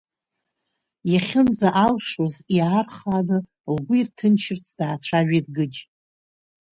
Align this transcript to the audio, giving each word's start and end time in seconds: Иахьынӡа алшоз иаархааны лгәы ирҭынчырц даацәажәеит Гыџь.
Иахьынӡа 1.11 1.69
алшоз 1.85 2.35
иаархааны 2.57 3.37
лгәы 3.73 3.95
ирҭынчырц 3.99 4.67
даацәажәеит 4.77 5.45
Гыџь. 5.55 5.79